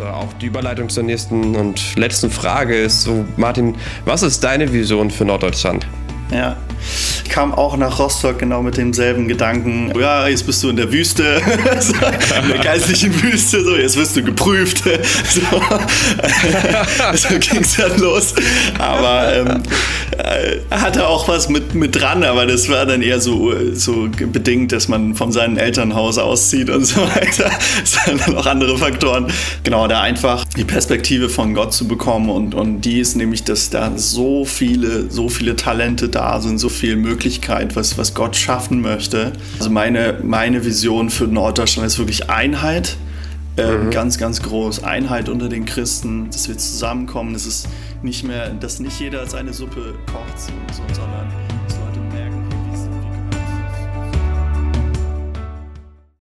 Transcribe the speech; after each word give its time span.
äh, 0.00 0.02
auch 0.02 0.32
die 0.40 0.46
Überleitung 0.46 0.88
zur 0.88 1.02
nächsten 1.02 1.56
und 1.56 1.96
letzten 1.96 2.30
Frage 2.30 2.76
ist 2.76 3.02
so, 3.02 3.24
Martin, 3.36 3.74
was 4.04 4.22
ist 4.22 4.42
deine 4.44 4.72
Vision 4.72 5.10
für 5.10 5.24
Norddeutschland? 5.24 5.86
Ja, 6.32 6.56
ich 7.24 7.30
kam 7.30 7.52
auch 7.52 7.76
nach 7.76 7.98
Rostock 7.98 8.38
genau 8.38 8.62
mit 8.62 8.78
demselben 8.78 9.28
Gedanken. 9.28 9.92
Ja, 9.98 10.26
jetzt 10.28 10.46
bist 10.46 10.62
du 10.62 10.70
in 10.70 10.76
der 10.76 10.90
Wüste, 10.90 11.22
in 12.42 12.48
der 12.48 12.58
geistlichen 12.58 13.22
Wüste, 13.22 13.62
so, 13.62 13.76
jetzt 13.76 13.96
wirst 13.96 14.16
du 14.16 14.22
geprüft. 14.22 14.82
So, 15.32 15.40
so 17.28 17.38
ging 17.38 17.60
es 17.60 17.76
dann 17.76 17.98
los. 17.98 18.34
Aber 18.78 19.34
ähm, 19.34 19.46
äh, 19.46 19.60
hatte 20.70 21.06
auch 21.06 21.28
was 21.28 21.48
mit, 21.48 21.74
mit 21.74 22.00
dran, 22.00 22.22
aber 22.24 22.46
das 22.46 22.68
war 22.68 22.86
dann 22.86 23.02
eher 23.02 23.20
so, 23.20 23.52
so 23.74 24.08
bedingt, 24.08 24.72
dass 24.72 24.88
man 24.88 25.14
von 25.14 25.32
seinem 25.32 25.56
Elternhaus 25.56 26.18
auszieht 26.18 26.70
und 26.70 26.84
so 26.84 27.00
weiter. 27.16 27.50
Das 27.80 27.96
waren 28.06 28.18
dann 28.18 28.36
auch 28.36 28.46
andere 28.46 28.76
Faktoren. 28.78 29.26
Genau, 29.64 29.88
da 29.88 30.00
einfach 30.00 30.44
die 30.56 30.64
Perspektive 30.64 31.28
von 31.28 31.54
Gott 31.54 31.72
zu 31.72 31.88
bekommen 31.88 32.30
und, 32.30 32.54
und 32.54 32.82
die 32.82 33.00
ist 33.00 33.16
nämlich, 33.16 33.44
dass 33.44 33.70
da 33.70 33.92
so 33.96 34.44
viele, 34.44 35.10
so 35.10 35.28
viele 35.28 35.56
Talente 35.56 36.08
da 36.08 36.40
sind, 36.40 36.58
so 36.58 36.68
viel 36.68 36.96
Möglichkeit, 36.96 37.76
was, 37.76 37.98
was 37.98 38.14
Gott 38.14 38.36
schaffen 38.36 38.80
möchte. 38.80 39.32
Also 39.58 39.70
meine, 39.70 40.18
meine 40.22 40.64
Vision 40.64 41.10
für 41.10 41.24
Norddeutschland 41.24 41.86
ist 41.86 41.98
wirklich 41.98 42.30
Einheit. 42.30 42.96
Ähm, 43.56 43.86
mhm. 43.86 43.90
Ganz, 43.90 44.18
ganz 44.18 44.42
groß. 44.42 44.84
Einheit 44.84 45.28
unter 45.28 45.48
den 45.48 45.64
Christen, 45.64 46.30
dass 46.30 46.48
wir 46.48 46.56
zusammenkommen. 46.56 47.34
Ist 47.34 47.68
nicht 48.02 48.24
mehr, 48.24 48.50
dass 48.50 48.80
nicht 48.80 48.98
jeder 48.98 49.26
seine 49.26 49.52
Suppe 49.52 49.94
kocht, 50.06 50.94
sondern 50.94 51.28